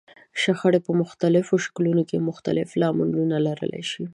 [0.41, 4.03] شخړې په مختلفو شکلونو کې مختلف لاملونه لرلای شي.